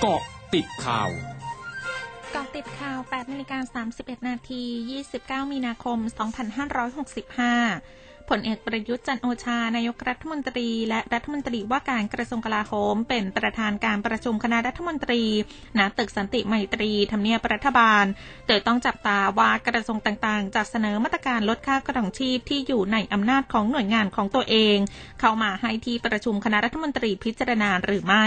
[0.00, 0.22] เกาะ
[0.54, 1.10] ติดข่าว
[2.32, 4.62] เกาะติดข่าว8นาฬิกา31 นาที
[5.06, 5.98] 29 มีนาคม
[7.34, 15.22] 2565 ผลเอกประยุทธ์จันโอชา นายกรัฐมนตรี และรัฐมนตรีว่าการกระทรวงกลาโหม เป็นประธานการประชุมคณะรัฐมนตรี
[15.78, 18.04] ณ ตึกสันติไมตรีทำเนียบรัฐบาล
[18.46, 24.76] โดยต้องจับตาว่ากระทรวงต่างๆ จะเสนอมาตรการลดค่ากระดองชีพที่อยู่ในอำนาจของหน่วยงานของตัวเอง
[25.20, 28.26] เข้ามาให้ที่ประชุมคณะรัฐมนตรีพิจารณาหรือไม่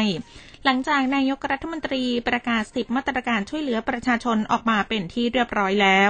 [0.66, 6.00] หลังจากนายกรัฐมนตรีประกาศสิบมาตรการช่วยเหลือประชาชนออกมาเป็นที่เรียบร้อยแล้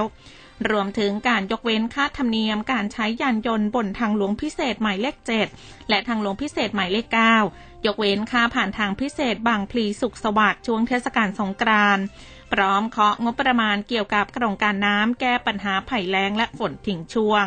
[0.70, 5.16] รวมถึงการยกเว้นค่าธรรมเนียมการใช้ยานยนต์บนทางหลวงพิเศษหมายเลข
[5.52, 7.06] 7 และทางหลวงพิเศษหมายเลข
[7.46, 12.04] 9 ยกเว้นค่าผ่านทางพิเศษบางพลีสุขสวัสดิ์ช่วงเทศกาลสงกรานต์
[12.52, 17.46] พร้อมเคาะงบประมาณเกี่ยวกับโครงการน้ำแก้ปัญหาภัยแล้งและฝนทิ้งช่วง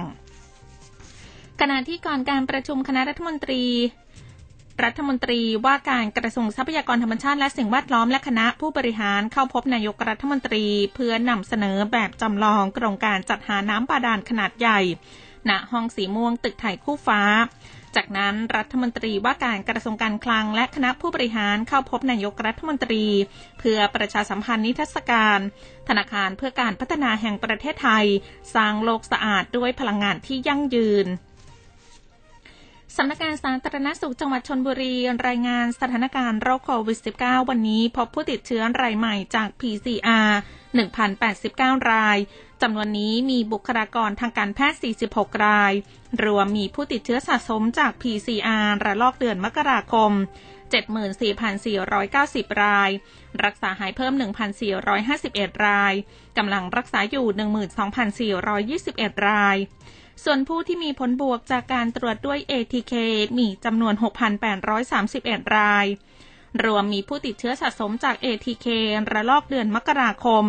[1.62, 3.64] ขณะที่ก่อนการประชุมคณะรัฐมนตรี
[4.84, 14.80] รัฐมนตรีว่าการกระทรวงทรัพยากรธรรมชาติและสิ่งแวดล้อมและคณะผู้บริหารเข้าพบนายกรัฐมนตรี เพื่อนำเสนอแบบจำลองโครงการจัดหาน้ำบาดาลขนาดใหญ่
[15.50, 17.22] ณห้องสีม่วงตึกไทยคู่ฟ้า
[17.95, 23.05] จากนั้นรัฐมนตรีว่าการกระทรวงการคลังและคณะผู้บริหารเข้าพบนายกรัฐมนตรี
[23.59, 25.39] เพื่อประชาสัมพันธ์นิทรรศการ
[25.88, 28.05] ธนาคารเพื่อการพัฒนาแห่งประเทศไทย
[28.55, 31.08] สร้างโลกสะอาดด้วยพลังงานที่ยั่งยืน
[32.97, 34.95] สำนักงานสาธารณสุขจังหวัดชนบุรี
[35.27, 40.30] รายงานสถานการณ์โรคโควิด -19 วันนี้พบผู้ติดเชื้อรายใหม่จาก PCR
[41.09, 42.17] 1,089 ราย
[42.61, 45.73] จำนวนนี้มีบุคลากรทางการแพทย์ 46 ราย
[46.23, 50.11] รวมมีผู้ติดเชื้อสะสมจาก PCR ระลอกเดือนมกราคม
[50.74, 52.90] 74,490 ราย
[53.44, 54.14] รักษาหายเพิ่ม
[54.90, 55.94] 1,451 ราย
[56.38, 57.28] กำลังรักษาอยู่
[58.52, 59.58] 12,421 ราย
[60.24, 62.94] ส่วนผู้ที่มีผลบวกจากการตรวจด้วย ATK
[63.38, 63.94] มีจำนวน
[64.76, 65.86] 6,831 ราย
[66.64, 68.68] รวมมีผู้ติดเชื้อสะสมจาก ATK
[69.12, 70.46] ระลอกเดือนมกราคม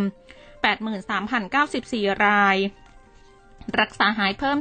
[0.70, 2.56] 83,094 ราย
[3.80, 4.58] รักษาหายเพิ่ม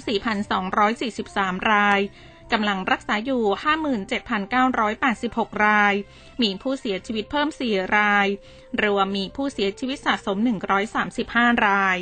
[0.84, 2.00] 4,243 ราย
[2.54, 3.44] กำลังรักษาอยู่
[4.74, 5.94] 57,986 ราย
[6.42, 8.28] มีผู้เสียชีวิตเพิ่ม 4 ราย
[8.84, 10.38] รวมมีผู้เสียชีวิตสะสม
[11.02, 11.98] 135 ราย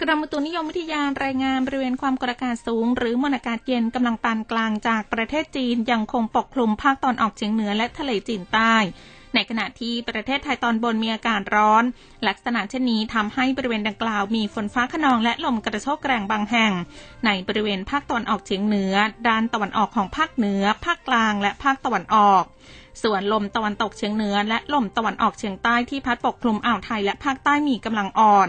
[0.00, 8.74] กรมอุตุนิยมวิทยารายงานบริเวณความกดอากาศสูง หรือมวลอากาศเย็นกำลังปานกลางจากประเทศจีนยังคงปกคลุมภาคตอนออกเฉียงเหนือและทะเลจีนใต้
[9.34, 11.84] ในขณะที่ประเทศไทยตอนบนมีอากาศร้อน
[12.28, 16.72] ลักษณะเช่นนี้ทำให้บริเวณดังกล่าวมีฝนฟ้าขนองและลมกระโชกแรงบางแห่ง
[17.26, 18.94] ในบริเวณภาคตอนออกเฉียงเหนือ
[19.28, 22.44] ด้านตะวันออกของภาคเหนือ ภาคกลาง และภาคตะวันออก
[23.02, 28.48] ส่วนลมตะวันตกเฉียงเหนือและลมตะวันออกเฉียงใต้ที่พัดปกคลุมอ่าวไทยและภาคใต้มีกำลังอ่อน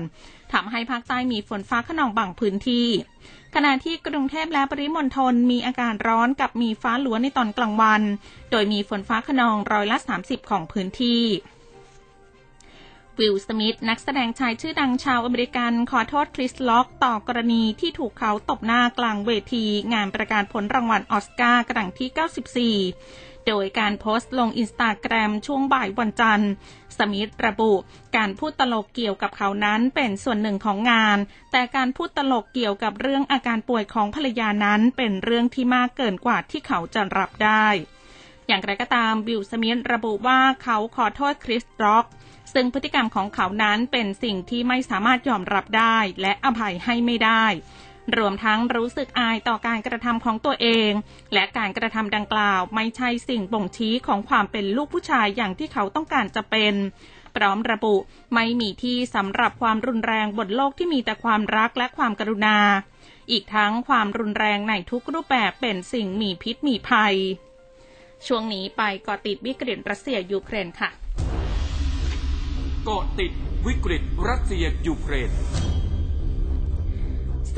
[0.53, 2.87] ทำให้ภาคใต้มีฝนฟ้าขนองบางพื้นที่
[3.55, 8.01] ขณะที่กรุงเทพและปริมณฑลมีอากาศร้อนกับมีฟ้าหลวในตอนกลางวัน
[8.51, 11.23] โดยมีฝนฟ้าขนองร้อยละ 30 ของพื้นที่
[13.19, 26.51] วิลสมิธนักแสดงชายชื่อดังชาวอเมริกันขอโทษคริสล็อกต่อกรณีที่ถูกเขาตบหน้ากลางเวที งานประกาศผลรางวัลออสการ์กรั้งที่ 94 โดยการโพสต์ลงอินสตาแกรมช่วงบ่ายวันจันทร์
[26.97, 27.73] สมิธระบุ
[28.17, 31.17] การพูดตลกเกี่ยวกับเขานั้นเป็นส่วนหนึ่งของงาน
[31.51, 37.67] แต่การพูดตลกเกี่ยวกับเรื่องอาการป่วยของภรรยานั้นเป็นเรื่องที่มากเกินกว่าที่เขาจะรับได้
[38.47, 42.05] อย่างไรก็ตามบิลสมิธระบุว่าเขาขอโทษคริสร็อก
[42.53, 47.45] ซึ่งพฤติกรรมของเขานั้นเป็นสิ่งที่ไม่สามารถยอมรับได้และอภัยให้ไม่ได้
[48.17, 50.91] รวมทั้งรู้สึกอายต่อการกระทำของตัวเอง
[51.33, 56.75] และการกระทำดังกล่าวไม่ใช่สิ่งบ่งชี้ของความเป็นลูกผู้ชายอย่างที่เขาต้องการจะเป็น
[57.35, 57.95] พร้อมระบุ
[58.35, 62.57] ไม่มีที่สำหรับความรุนแรงบนโลกที่มีแต่ความรักและความกรุณา
[63.31, 67.15] อีกทั้งความรุนแรงในทุกรูปแบบเป็นสิ่งมีพิษมีภัย
[68.27, 70.89] ช่วงนี้ไปเกาะติดวิกฤตรัสเซียยูเครนค่ะ
[72.85, 73.31] เกาะติด
[73.67, 75.31] วิกฤตรัสเซียยูเครน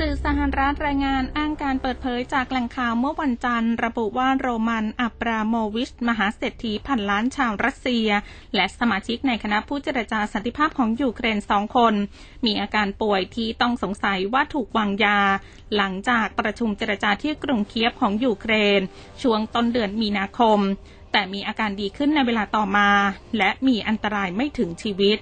[0.06, 8.08] ื่อสหรัฐรายงานอ้างการเปิดเผยจากแหล่งข่าวเมื่อวันจันทร์ ระบุว่าโรมันอับราโมวิช มหาเศรษฐีพันล้านชาวรัสเซีย
[8.54, 11.94] และสมาชิกในคณะผู้เจรจาสันติภาพของยูเครนสองคน
[12.44, 15.20] มีอาการป่วยที่ต้องสงสัยว่าถูกวางยา
[15.76, 18.80] หลังจากประชุมเจรจาที่กรุงเคียฟของยูเครน
[19.22, 20.58] ช่วงต้นเดือนมีนาคม
[21.12, 22.90] แต่มีอาการดีขึ้นในเวลาต่อมา
[23.38, 25.18] และมีอันตรายไม่ถึงชีวิต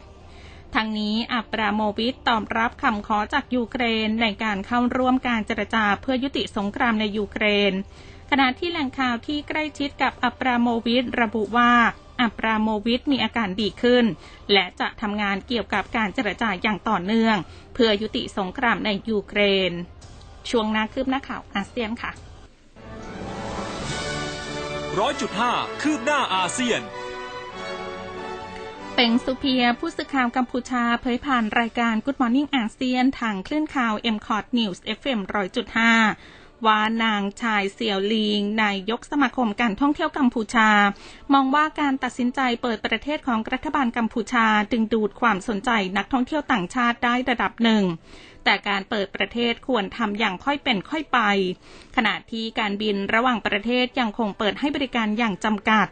[0.74, 7.72] ทั้งนี้อับราโมวิชตอบรับคำขอจากยูเครนในการเข้าร่วมการเจรจาเพื่อยุติสงครามในยูเครน
[8.30, 11.72] ขณะที่แหล่งข่าวที่ใกล้ชิดกับอับราโมวิชระบุว่า
[12.22, 14.04] อับราโมวิชมีอาการดีขึ้น
[14.52, 17.36] และจะทำงานเกี่ยวกับการเจรจาอย่างต่อเนื่อง
[17.74, 19.40] เพื่อยุติสงครามในยูเคร
[19.70, 19.72] น
[20.50, 22.12] ช่วงหน้าคืบหน้าข่าวอาเซียนค่ะ
[24.98, 25.52] ร้อยจุดห้า
[25.82, 26.80] คืบหน้าอาเซียน
[29.04, 35.20] เป่งสุเพียผู้สื่อข่าวกัมพูชาเผยผ่านรายการ Good Morning อาเซียนทางคลื่นข่าว m c o t News FM
[35.92, 40.68] 100.5 ว่านางชายเสี่ยวลีงนายยกสมาคมการท่องเที่ยวกัมพูชา
[41.32, 47.84] มองว่าการตัดสินใจเปิดประเทศของรัฐบาลกัมพูชาดึงดูดความสนใจนักท่องเที่ยวต่างชาติได้ระดับหนึ่ง
[48.44, 51.18] แต่การเปิดประเทศควรทำอย่างค่อยเป็นค่อยไป
[51.96, 55.88] ขณะที่การบินระหว่างประเทศยังคงเปิดให้บริการอย่างจำกัด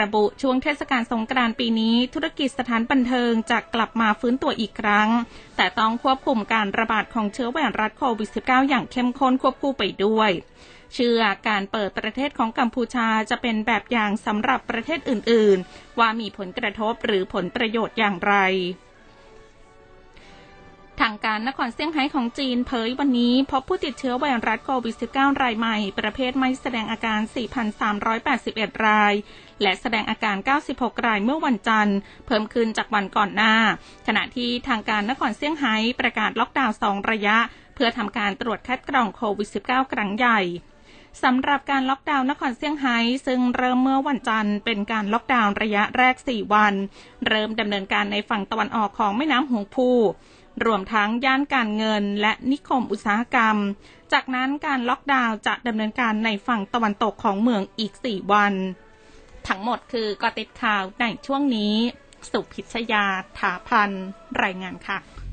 [0.00, 5.08] ระบุช่วงเทศกาลสงกรานต์ปีนี้ธุรกิจสถานบันเทิงจะกลับมาฟื้นตัวอีกครั้ง
[5.56, 10.30] แต่ต้องควบคุมการระบาดของเชื้อไวรัสโควิด -19 อย่างเข้มข้นควบคู่ไปด้วย
[10.94, 18.34] เชื่อการเปิดประเทศของกัมพูชาจะเป็นแบบอย่างสำหรับประเทศอื่น ๆ ว่ามีผลกระทบหรือผลประโยชน์อย่างไร
[21.02, 27.20] ทางการนครเซี่ยงไฮ้ของจีนเผยวันนี้พบผู้ติดเชื้อไวรัสโควิด -19 รายใหม่ ประเภทไม่แสดงอาการ
[28.02, 29.14] 4,381 ราย
[29.62, 30.36] และแสดงอาการ
[30.70, 33.54] 96 รายเมื่อวันจันทร์ เพิ่มขึ้นจากวันก่อนหน้า
[34.06, 37.36] ขณะที่ทางการนครเซี่ยงไฮ้ประกาศล็อกดาวน์ 2 ระยะ
[37.74, 40.40] เพื่อทำการตรวจคัดกรองโควิด -19 ครั้งใหญ่
[41.22, 46.74] สำหรับการล็อกดาวน์นครเซี่ยงไฮ้ซึ่งเริ่มเมื่อวันจันทร์เป็นการล็อกดาวน์ระยะแรก 4 วัน
[47.28, 49.90] เริ่มดำเนินการในฝั่งตะวันออกของแม่น้ำหงพู
[50.64, 53.56] รวมทั้งย่านการเงินและนิคมอุตสาหกรรม
[54.12, 58.54] จากนั้นการล็อกดาวน์จะดำเนินการในฝั่งตะวันตกของเมืองอีก 4 วัน
[59.48, 61.74] ทั้งหมดคือกอติดข่าวในช่วงนี้
[62.30, 63.04] สุพิชยา
[63.38, 63.90] ถาพัน
[64.42, 64.98] รายงานค่ะ